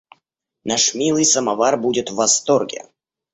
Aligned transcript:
Наш 0.63 0.83
милый 0.97 1.25
самовар 1.27 1.77
будет 1.79 2.09
в 2.09 2.15
восторге. 2.15 2.81